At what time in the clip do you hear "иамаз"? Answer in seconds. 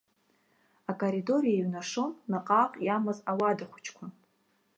2.85-3.19